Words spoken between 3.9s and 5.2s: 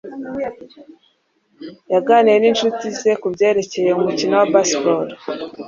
umukino wa baseball